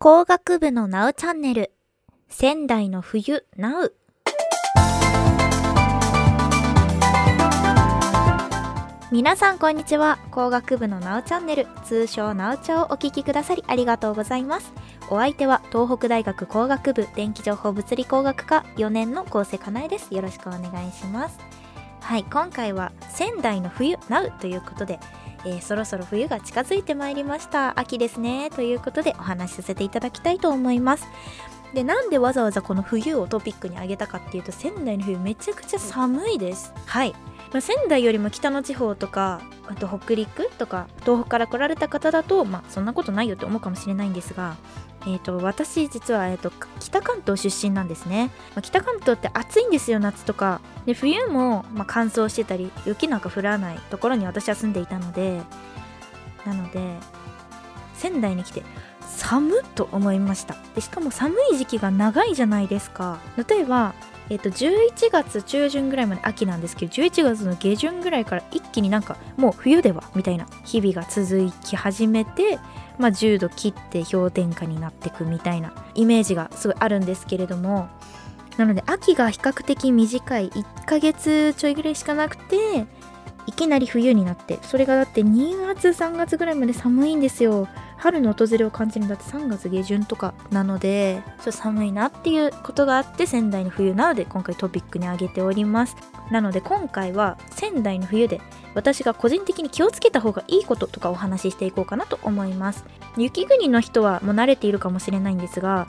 [0.00, 1.72] 工学部のナウチャンネル。
[2.28, 3.96] 仙台の冬ナウ
[9.10, 10.20] 皆さんこんにちは。
[10.30, 11.66] 工学部のナウチャンネル。
[11.84, 14.72] 通称ナウチャをお聞きくださりありがとうございます。
[15.10, 20.14] お相手は東北大学工学部電気情報物理工学科4年の高瀬かなえです。
[20.14, 21.40] よろしくお願いします。
[22.00, 25.00] はい今回は仙台の冬ナウということで
[25.48, 27.78] えー、そろそろ冬が近づいてまいりました。
[27.80, 28.50] 秋ですね。
[28.50, 31.06] ということでお話しさせていただきたいと思います。
[31.72, 36.72] でなんでわざわざこの冬をトピックに挙げたかっていうと仙台の冬めちゃくちゃ寒いです。
[36.84, 37.14] はい。
[37.52, 44.56] まあ、仙台よりも北の地方とかあと北陸とか東北から来られた方だとまあそんなことないよって思うかもしれないんですが
[45.06, 50.60] えーと、私実は、えーと、北関東出身なんですね、まあ、北関東って暑いんですよ夏とか。
[50.86, 55.40] で冬も、まあ、乾燥してたり雪なんか降らないところに私は住んでいたので
[56.44, 56.80] なので
[57.94, 58.62] 仙台に来て
[59.00, 60.56] 寒っと思いました。
[60.74, 63.18] でしかも寒い時期が長いじゃないですか。
[63.48, 63.94] 例えば
[64.30, 72.58] えっと、11月中旬ぐらいまで秋なんですけど11月の下旬ぐらいから一気になんかもう冬ではみたいな日々が続き始めて、
[72.98, 77.88] まあ、10度切って氷点下になっていくみたいなイメージがすごいあるんですけれども
[78.58, 82.86] なので秋が比較的短い1ヶ月ちょいぐらいしかなくて
[83.46, 87.66] いきなり冬になってそれがだって2月3月ぐらいまで寒いんですよ。
[87.98, 95.96] 春の訪れを感じるんだって3月下旬とかなのでちょっと寒いなっていうことがあって仙台の冬なので今回トピックに挙げております。
[96.30, 98.40] なので今回は仙台の冬で
[98.74, 102.84] 私が個人的に気をつけた方がいいこととかお話ししていこうかなと思います。
[103.16, 105.88] 雪国の人はもう慣れているかもしれないんですが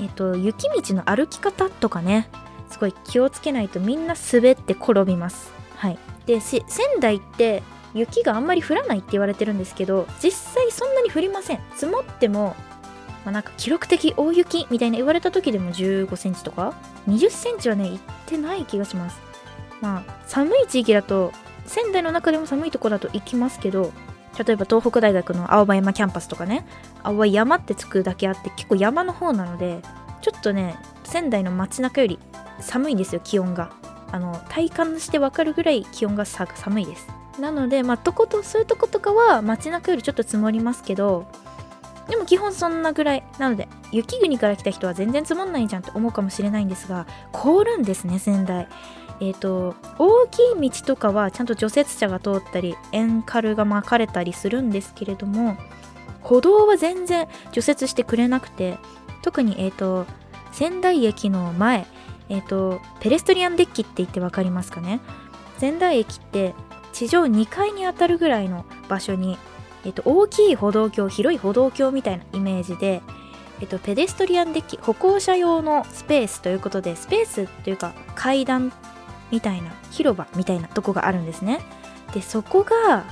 [0.00, 2.28] えっと雪道の歩き方とかね
[2.70, 5.52] すごい気をつけないとみんな滑って転びます。
[5.76, 5.98] はい。
[6.26, 6.62] で仙
[7.00, 7.62] 台って
[7.94, 11.60] 雪があんまり降らないって言われてるんですけど実際そん降りません。
[11.74, 12.56] 積もっても、
[13.24, 16.74] まあ、なんか記録的大雪みたいな言われた時でも1 5センチとか
[17.08, 19.20] ？20センチはね行ってない気がします。
[19.80, 21.32] まあ寒い地域だと
[21.66, 23.92] 仙台の中でも寒いとこだと行きますけど
[24.38, 26.66] 例えば東北大学の青葉山キャンパスとかね
[27.02, 29.80] 青葉山ってつくだけあって結構山の方なので
[30.20, 32.18] ちょっとね仙台の街中より
[32.60, 33.72] 寒いんですよ気温が。
[34.12, 37.06] あの体感してわかるぐらい気温が寒いです。
[37.38, 41.26] なのでまあとことそういうとことかは街中よりちょっと積もりますけど
[42.08, 48.68] でも基本そんなぐらいなので雪国から来た人は全然積もんないじゃんって思うかもしれないんですが凍るんですね仙台。
[49.20, 55.56] えっ、ー、と大きい道とかはちゃんと除雪車が通ったり塩カルが巻かれたりするんですけれども
[56.22, 58.78] 歩道は全然除雪してくれなくて
[59.22, 60.06] 特にえっ、ー、と
[60.52, 61.86] 仙台駅の前
[62.30, 65.00] えっ、ー、とペレストリアンデッキって言って分かりますかね？
[65.58, 66.54] 仙台駅って
[66.92, 69.38] 地上2階にあたるぐらいの場所に、
[69.84, 73.02] えっと、大きい歩道橋広い歩道橋みたいなイメージで、
[73.60, 78.72] えっと、ペデストリアンデッキ歩行者用のスペースということでスペースというか階段
[79.30, 81.60] みたいな広場みたいなとこがあるんですね。
[82.12, 83.04] でそこが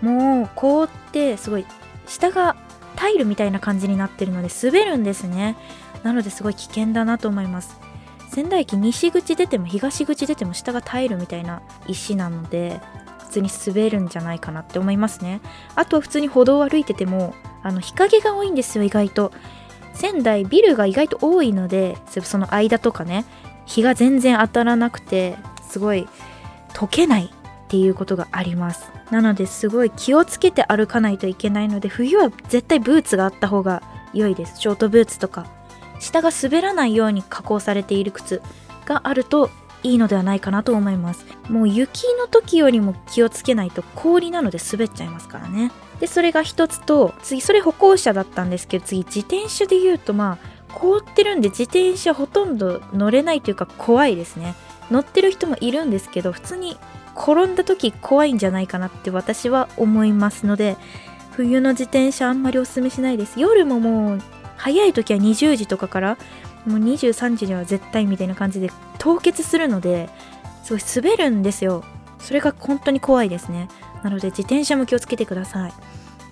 [0.00, 1.66] もう凍ってすごい
[2.06, 2.56] 下が
[2.94, 5.56] タイルみたいな感じになってるので滑るんですね。
[6.02, 7.78] なのですごい危険だなと思います。
[8.30, 12.80] 仙台駅西口出ても東口出ても下がタイルみたいな石なので
[13.36, 15.40] 通に滑るんじゃないかなって思いますね。
[15.74, 19.32] あとは普通に歩道を歩いててもあの日陰が多いんですよ意外と。
[19.92, 23.24] 仙台ビルが意外と多いのでその間とかね
[23.64, 26.06] 日が全然当たらなくてすごい
[26.74, 27.30] 溶けないっ
[27.68, 28.90] ていうことがあります。
[29.10, 33.82] なのですごい気をつけて歩かないといけないので冬は絶対ブーツがあった方が
[34.12, 34.60] 良いです。
[34.60, 35.46] ショートブーツとか
[35.98, 38.42] 下が滑らないように加工されている靴
[38.84, 39.50] があると
[39.86, 41.24] いいのではないかなと思います。
[41.48, 45.70] もう雪の時よりも気をつけないと氷なので滑っちゃいますからね。
[46.00, 54.54] でそれが一つと次それ歩行者だったんですけど次自転車で言うとまあ凍ってるんで自転車ほとんど乗れないというか怖いですね。
[54.90, 56.76] 乗ってる人もいるんですけど普通に
[57.16, 60.76] 転んだ時怖いんじゃないかなって私は思いますので
[61.32, 63.40] 冬の自転車あんまりおすすめしないです。
[63.40, 64.20] 夜ももう
[64.56, 66.18] 早い時は20時とかから
[66.66, 70.08] もう23時には絶対みたいな感じで凍結するので
[70.64, 71.84] すごい滑るんですよ。
[72.18, 73.68] それが本当に怖いですね。
[74.02, 75.72] なので自転車も気をつけてください。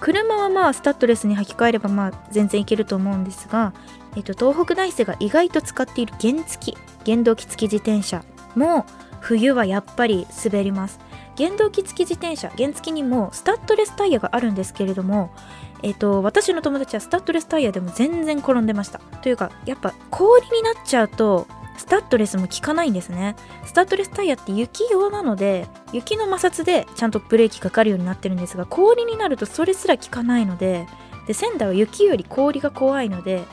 [0.00, 3.72] 車はまあスタッドレスに履き替えればまあ全然いけると思うんですが、
[4.16, 8.25] えっと、東北大生が意外と使っている原付き原動機付き自転車
[8.56, 8.86] も
[9.20, 10.98] 冬はやっぱり滑ります。
[11.36, 15.32] 原動機付き自転車原付きにもスタッドレスタイヤがあるんですけれども
[15.82, 18.98] えっ、と私の友達はスタッドレスタイヤでも全然転んでました。
[19.22, 23.36] というかやっぱ氷になっちゃうとスタッドレスも効かないんですね。
[23.64, 30.86] スタッドレスタイヤって雪用なので雪の摩擦でちゃんとブレーキかかるようになってるんですが氷になるとそれすら効かないので
[31.26, 33.44] で仙台は雪より氷が怖いので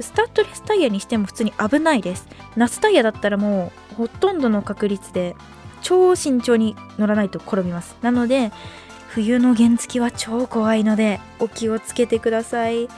[0.00, 2.28] スタッドレスタイヤにしても普通に危ないです。
[2.56, 5.36] 夏タイヤだったらもうほとんどの確率で
[5.80, 7.96] 超慎重に乗らないと転びます。
[8.02, 8.52] なので
[9.08, 12.88] 冬の原付は超怖いのでお気をつけてください。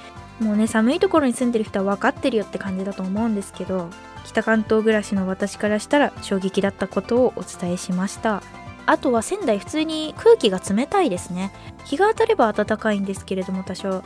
[0.40, 3.90] もうね寒いところに住んでる人は分かってるよって感じだと思うんですけど
[4.24, 8.42] 北関東暮らしの私からしたら衝撃だったことをお伝えしました。
[8.86, 11.52] あとは仙台普通に空気が冷たいですね。
[11.84, 14.02] 日が当たれば暖かいんですけれども多少。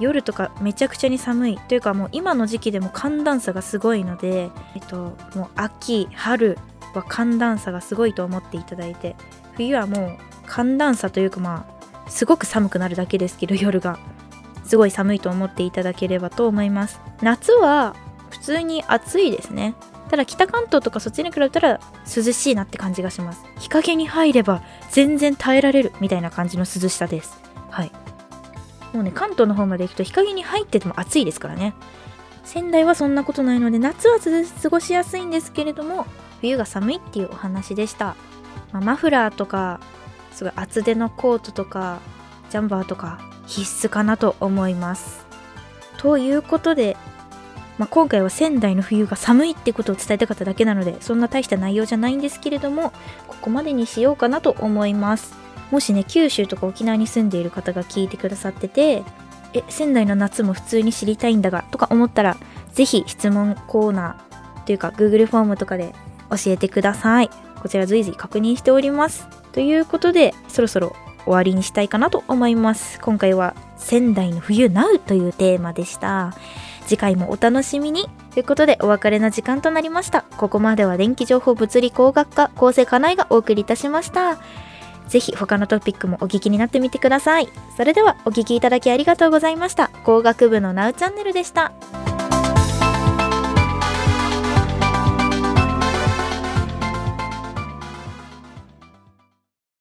[0.00, 6.56] 夜とかめちゃくちゃに寒いというかもう今の時期でも寒暖差がすごいのでえっともう秋春
[6.94, 9.16] は寒暖差がすごいと思っていただいて
[9.56, 11.66] 冬はもう寒暖差というかま
[12.06, 13.98] あすごく寒くなるだけですけど夜が。
[14.64, 17.00] すごい寒いと思っていただければと思います。
[17.22, 17.96] 夏は
[18.28, 19.74] 普通に暑いですね。
[20.10, 23.42] ただ北関東とかそっちに比べたら涼しいなって感じがします。
[23.58, 27.40] 日陰に入れば全然耐えられるみたいな感じの涼しさです。
[27.70, 27.92] はい。
[28.92, 31.72] もうね関東の方まで行くと日陰に入ってても暑いですからね。
[32.44, 36.06] 仙台はそんなことないので夏は過ごしやすいんですけれども
[36.40, 38.16] 冬が寒いっていうお話でした、
[38.72, 39.80] まあ、マフラーとか
[40.38, 41.98] すごい厚手のコートとか
[42.48, 43.18] ジャンバーとか
[43.48, 45.26] 必須かなと思います。
[45.96, 46.96] ということで、
[47.76, 52.92] まあ、今回は仙台の冬が寒いってことを伝えたかっただけなのでそんな大した内容じゃないんですけれども
[53.26, 55.34] ここまでにしようかなと思います。
[55.72, 59.02] もしね九州とか沖縄に住んでいる方が聞いてくださってて
[59.54, 62.36] え仙台の夏も普通に知りたいんだがとか思ったら
[62.74, 65.96] 是非質問コーナーというか Google フォームとかで
[66.30, 67.30] 教えてください。
[67.60, 69.37] こちら随時確認しております。
[69.52, 76.34] ということでそろそろ終わりにしたいかなと思います今回は仙台の冬 NOW というテーマでした
[76.86, 84.38] 次回もお楽しみにということでお別れの時間となりましたここまでは電気情報物理工学科構成課内がお送りいたしました
[85.08, 87.48] ぜひ他のトピックもお聞きになってみてください。
[87.76, 89.88] それではお聞きいただきありがとうございました。
[90.04, 91.72] 工学部のナウチャンネルでした。